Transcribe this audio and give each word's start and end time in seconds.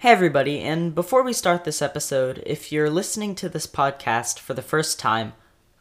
Hey, 0.00 0.12
everybody, 0.12 0.60
and 0.60 0.94
before 0.94 1.22
we 1.22 1.34
start 1.34 1.64
this 1.64 1.82
episode, 1.82 2.42
if 2.46 2.72
you're 2.72 2.88
listening 2.88 3.34
to 3.34 3.50
this 3.50 3.66
podcast 3.66 4.38
for 4.38 4.54
the 4.54 4.62
first 4.62 4.98
time, 4.98 5.34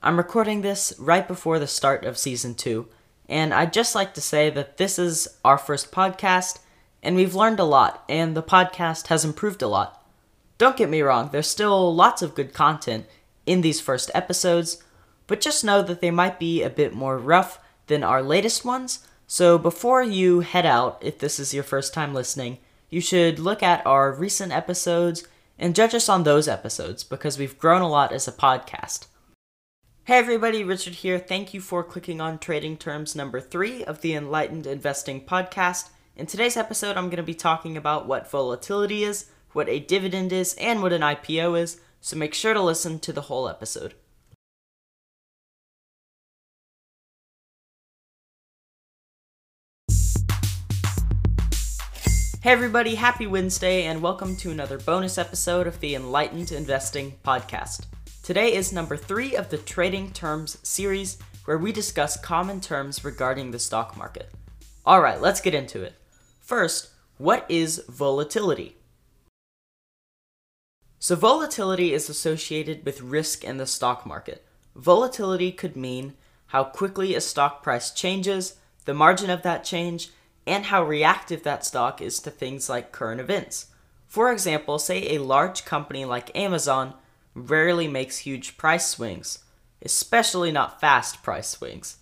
I'm 0.04 0.18
recording 0.18 0.60
this 0.60 0.92
right 1.00 1.26
before 1.26 1.58
the 1.58 1.68
start 1.68 2.04
of 2.04 2.18
season 2.18 2.54
two, 2.54 2.90
and 3.30 3.54
I'd 3.54 3.72
just 3.72 3.96
like 3.96 4.14
to 4.16 4.22
say 4.22 4.50
that 4.50 4.76
this 4.76 5.00
is 5.00 5.30
our 5.46 5.58
first 5.58 5.94
podcast, 5.94 6.60
and 7.02 7.16
we've 7.16 7.34
learned 7.34 7.62
a 7.62 7.64
lot, 7.64 8.04
and 8.10 8.36
the 8.36 8.44
podcast 8.44 9.08
has 9.08 9.24
improved 9.24 9.62
a 9.62 9.70
lot. 9.70 10.06
Don't 10.58 10.76
get 10.76 10.90
me 10.90 11.02
wrong, 11.02 11.30
there's 11.32 11.48
still 11.48 11.96
lots 11.96 12.22
of 12.22 12.36
good 12.36 12.54
content 12.54 13.06
in 13.46 13.62
these 13.62 13.80
first 13.80 14.12
episodes, 14.14 14.84
but 15.28 15.40
just 15.40 15.64
know 15.64 15.82
that 15.82 16.02
they 16.02 16.12
might 16.12 16.42
be 16.42 16.62
a 16.62 16.70
bit 16.70 16.94
more 16.94 17.18
rough 17.18 17.58
than 17.88 18.04
our 18.04 18.22
latest 18.22 18.66
ones, 18.66 19.08
so 19.28 19.58
before 19.58 20.04
you 20.04 20.42
head 20.42 20.66
out, 20.66 20.98
if 21.00 21.20
this 21.20 21.40
is 21.40 21.54
your 21.54 21.64
first 21.64 21.94
time 21.94 22.14
listening, 22.14 22.58
you 22.90 23.02
should 23.02 23.40
look 23.40 23.62
at 23.62 23.86
our 23.86 24.12
recent 24.12 24.52
episodes 24.52 25.24
and 25.58 25.76
judge 25.76 25.94
us 25.94 26.10
on 26.10 26.24
those 26.24 26.48
episodes 26.48 27.04
because 27.04 27.38
we've 27.38 27.58
grown 27.60 27.82
a 27.82 27.90
lot 27.90 28.12
as 28.12 28.28
a 28.28 28.32
podcast. 28.32 29.08
Hey 30.06 30.18
everybody, 30.18 30.64
Richard 30.64 30.96
here. 30.96 31.20
Thank 31.20 31.54
you 31.54 31.62
for 31.62 31.84
clicking 31.84 32.20
on 32.20 32.40
Trading 32.40 32.78
Terms 32.78 33.16
number 33.16 33.40
three 33.40 33.84
of 33.84 34.02
the 34.02 34.14
Enlightened 34.14 34.66
Investing 34.66 35.24
podcast. 35.24 35.90
In 36.16 36.26
today's 36.26 36.58
episode, 36.58 36.98
I'm 36.98 37.06
going 37.06 37.18
to 37.18 37.24
be 37.24 37.36
talking 37.36 37.78
about 37.78 38.08
what 38.08 38.30
volatility 38.30 39.04
is, 39.04 39.30
what 39.54 39.70
a 39.70 39.80
dividend 39.80 40.34
is, 40.34 40.56
and 40.56 40.82
what 40.82 40.94
an 40.94 41.02
IPO 41.02 41.60
is, 41.60 41.80
so 42.02 42.18
make 42.18 42.34
sure 42.34 42.56
to 42.56 42.62
listen 42.62 43.00
to 43.00 43.14
the 43.14 43.22
whole 43.22 43.48
episode. 43.48 43.94
Hey 52.42 52.54
everybody, 52.54 52.96
happy 52.96 53.28
Wednesday, 53.28 53.84
and 53.84 54.02
welcome 54.02 54.38
to 54.38 54.50
another 54.50 54.78
bonus 54.78 55.18
episode 55.18 55.68
of 55.68 55.82
the 55.82 55.94
Enlightened 55.94 56.54
Investing 56.54 57.16
Podcast. 57.22 57.86
Today 58.24 58.54
is 58.54 58.72
number 58.72 58.96
three 58.96 59.36
of 59.36 59.50
the 59.50 59.58
Trading 59.58 60.14
Terms 60.14 60.58
series, 60.64 61.18
where 61.44 61.58
we 61.58 61.74
discuss 61.74 62.16
common 62.16 62.62
terms 62.62 63.04
regarding 63.04 63.52
the 63.52 63.60
stock 63.60 63.98
market. 63.98 64.32
Alright, 64.88 65.20
let's 65.20 65.42
get 65.42 65.54
into 65.54 65.84
it. 65.84 65.96
First, 66.40 66.92
what 67.18 67.46
is 67.50 67.84
volatility? 67.90 68.78
So, 70.98 71.18
volatility 71.18 71.94
is 71.94 72.08
associated 72.08 72.86
with 72.86 73.02
risk 73.02 73.44
in 73.44 73.58
the 73.58 73.68
stock 73.68 74.06
market. 74.06 74.46
Volatility 74.78 75.52
could 75.52 75.76
mean 75.76 76.14
how 76.48 76.64
quickly 76.64 77.16
a 77.16 77.20
stock 77.20 77.62
price 77.62 77.92
changes, 77.92 78.56
the 78.86 78.94
margin 78.94 79.30
of 79.30 79.42
that 79.42 79.66
change, 79.66 80.12
and 80.50 80.66
how 80.66 80.84
reactive 80.84 81.44
that 81.44 81.64
stock 81.64 82.02
is 82.02 82.20
to 82.20 82.32
things 82.32 82.68
like 82.68 82.92
current 82.92 83.22
events. 83.22 83.68
For 84.08 84.32
example, 84.32 84.80
say 84.80 85.16
a 85.16 85.22
large 85.22 85.64
company 85.64 86.06
like 86.06 86.36
Amazon 86.36 86.96
rarely 87.36 87.88
makes 87.88 88.18
huge 88.18 88.58
price 88.58 88.88
swings, 88.88 89.40
especially 89.84 90.52
not 90.52 90.82
fast 90.82 91.22
price 91.22 91.50
swings. 91.50 91.98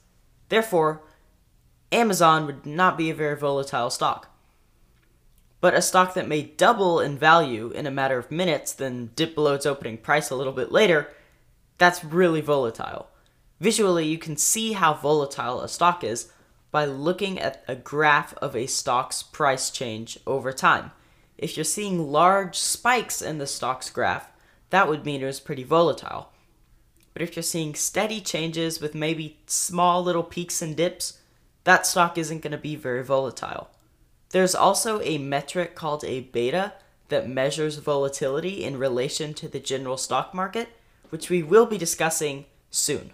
Therefore, 0.48 1.02
Amazon 1.92 2.45
would 2.45 2.66
not 2.66 2.98
be 2.98 3.09
a 3.09 3.14
very 3.16 3.36
volatile 3.36 3.90
stock. 3.90 4.30
But 5.59 5.73
a 5.73 5.81
stock 5.81 6.14
that 6.14 6.30
may 6.30 6.44
double 6.44 7.02
in 7.02 7.18
value 7.18 7.72
in 7.72 7.86
a 7.86 7.92
matter 7.92 8.18
of 8.18 8.31
minutes, 8.31 8.72
then 8.72 9.09
dip 9.16 9.36
below 9.36 9.56
its 9.56 9.66
opening 9.66 9.98
price 9.98 10.30
a 10.30 10.36
little 10.36 10.53
bit 10.53 10.72
later, 10.72 11.09
that's 11.78 12.02
really 12.02 12.42
volatile. 12.42 13.09
Visually, 13.59 14.08
you 14.08 14.18
can 14.18 14.38
see 14.38 14.72
how 14.72 14.94
volatile 14.94 15.59
a 15.59 15.68
stock 15.68 16.06
is 16.06 16.31
by 16.78 16.86
looking 16.86 17.39
at 17.39 17.64
a 17.67 17.75
graph 17.75 18.36
of 18.36 18.56
a 18.56 18.67
stock's 18.67 19.23
price 19.23 19.72
change 19.72 20.20
over 20.28 20.53
time. 20.53 20.92
If 21.36 21.58
you're 21.58 21.64
seeing 21.64 22.11
large 22.11 22.56
spikes 22.56 23.19
in 23.19 23.39
the 23.39 23.47
stock's 23.47 23.89
graph, 23.89 24.31
that 24.69 24.88
would 24.88 25.03
mean 25.03 25.23
it 25.23 25.25
was 25.25 25.39
pretty 25.39 25.64
volatile. 25.64 26.30
But 27.14 27.23
if 27.23 27.36
you're 27.36 27.42
seeing 27.42 27.73
steady 27.73 28.22
changes 28.22 28.80
with 28.80 28.94
maybe 28.94 29.39
small 29.47 30.03
little 30.03 30.22
peaks 30.22 30.62
and 30.62 30.78
dips, 30.78 31.18
that 31.63 31.88
stock 31.88 32.16
isn't 32.16 32.44
going 32.44 32.52
to 32.52 32.59
be 32.59 32.75
very 32.75 33.03
volatile. 33.03 33.72
There's 34.29 34.53
also 34.53 35.02
a 35.02 35.18
metric 35.18 35.73
called 35.73 36.06
a 36.06 36.19
beta 36.19 36.73
that 37.09 37.28
measures 37.28 37.78
volatility 37.78 38.63
in 38.63 38.78
relation 38.78 39.34
to 39.34 39.47
the 39.47 39.59
general 39.59 39.97
stock 39.97 40.31
market, 40.31 40.69
which 41.09 41.28
we 41.28 41.41
will 41.41 41.66
be 41.66 41.79
discussing 41.79 42.46
soon. 42.69 43.13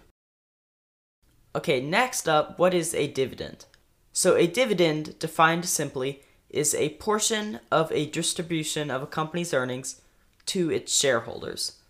Okay, 1.56 1.80
next 1.80 2.28
up, 2.28 2.58
what 2.58 2.74
is 2.74 2.94
a 2.94 3.06
dividend? 3.06 3.66
So, 4.12 4.36
a 4.36 4.46
dividend, 4.46 5.18
defined 5.18 5.66
simply, 5.66 6.22
is 6.50 6.74
a 6.74 6.90
portion 6.90 7.60
of 7.70 7.90
a 7.92 8.06
distribution 8.06 8.90
of 8.90 9.02
a 9.02 9.06
company's 9.06 9.54
earnings 9.54 10.00
to 10.46 10.70
its 10.70 10.96
shareholders. 10.96 11.80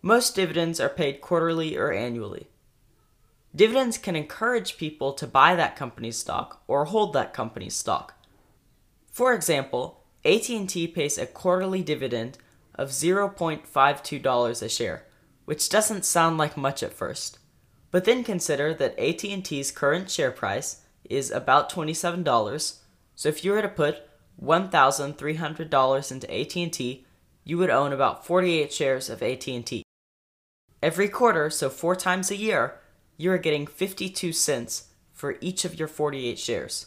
Most 0.00 0.34
dividends 0.34 0.80
are 0.80 0.88
paid 0.88 1.20
quarterly 1.20 1.76
or 1.76 1.92
annually. 1.92 2.48
Dividends 3.54 3.98
can 3.98 4.16
encourage 4.16 4.78
people 4.78 5.12
to 5.12 5.26
buy 5.26 5.54
that 5.54 5.76
company's 5.76 6.16
stock 6.16 6.62
or 6.66 6.86
hold 6.86 7.12
that 7.12 7.34
company's 7.34 7.76
stock. 7.76 8.14
For 9.10 9.34
example, 9.34 10.02
AT&T 10.24 10.88
pays 10.88 11.18
a 11.18 11.26
quarterly 11.26 11.82
dividend 11.82 12.38
of 12.74 12.88
$0.52 12.90 14.62
a 14.62 14.68
share, 14.68 15.06
which 15.44 15.68
doesn't 15.68 16.06
sound 16.06 16.38
like 16.38 16.56
much 16.56 16.82
at 16.82 16.94
first. 16.94 17.38
But 17.92 18.04
then 18.04 18.24
consider 18.24 18.74
that 18.74 18.98
AT&T's 18.98 19.70
current 19.70 20.10
share 20.10 20.32
price 20.32 20.80
is 21.08 21.30
about 21.30 21.70
$27. 21.70 22.78
So 23.14 23.28
if 23.28 23.44
you 23.44 23.52
were 23.52 23.62
to 23.62 23.68
put 23.68 24.08
$1,300 24.42 26.12
into 26.12 26.34
AT&T, 26.34 27.06
you 27.44 27.58
would 27.58 27.70
own 27.70 27.92
about 27.92 28.26
48 28.26 28.72
shares 28.72 29.10
of 29.10 29.22
AT&T. 29.22 29.84
Every 30.82 31.08
quarter, 31.08 31.50
so 31.50 31.68
4 31.68 31.94
times 31.94 32.30
a 32.30 32.36
year, 32.36 32.80
you 33.16 33.30
are 33.30 33.38
getting 33.38 33.66
52 33.66 34.32
cents 34.32 34.88
for 35.12 35.36
each 35.40 35.64
of 35.64 35.78
your 35.78 35.86
48 35.86 36.38
shares. 36.38 36.86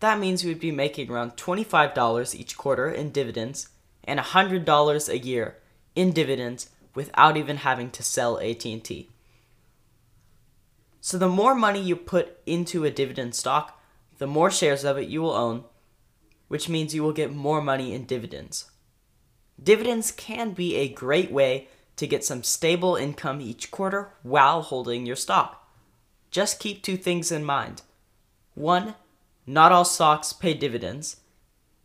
That 0.00 0.18
means 0.18 0.42
you 0.42 0.50
would 0.50 0.58
be 0.58 0.72
making 0.72 1.10
around 1.10 1.36
$25 1.36 2.34
each 2.34 2.56
quarter 2.56 2.88
in 2.88 3.10
dividends 3.10 3.68
and 4.02 4.18
$100 4.18 5.08
a 5.08 5.18
year 5.18 5.58
in 5.94 6.12
dividends 6.12 6.70
without 6.94 7.36
even 7.36 7.58
having 7.58 7.90
to 7.90 8.02
sell 8.02 8.40
AT&T. 8.40 9.10
So 11.06 11.18
the 11.18 11.28
more 11.28 11.54
money 11.54 11.82
you 11.82 11.96
put 11.96 12.38
into 12.46 12.86
a 12.86 12.90
dividend 12.90 13.34
stock, 13.34 13.78
the 14.16 14.26
more 14.26 14.50
shares 14.50 14.84
of 14.84 14.96
it 14.96 15.06
you 15.06 15.20
will 15.20 15.34
own, 15.34 15.64
which 16.48 16.70
means 16.70 16.94
you 16.94 17.02
will 17.02 17.12
get 17.12 17.30
more 17.30 17.60
money 17.60 17.92
in 17.92 18.06
dividends. 18.06 18.70
Dividends 19.62 20.10
can 20.10 20.52
be 20.52 20.76
a 20.76 20.88
great 20.88 21.30
way 21.30 21.68
to 21.96 22.06
get 22.06 22.24
some 22.24 22.42
stable 22.42 22.96
income 22.96 23.42
each 23.42 23.70
quarter 23.70 24.14
while 24.22 24.62
holding 24.62 25.04
your 25.04 25.14
stock. 25.14 25.68
Just 26.30 26.58
keep 26.58 26.82
two 26.82 26.96
things 26.96 27.30
in 27.30 27.44
mind. 27.44 27.82
One, 28.54 28.94
not 29.46 29.72
all 29.72 29.84
stocks 29.84 30.32
pay 30.32 30.54
dividends. 30.54 31.18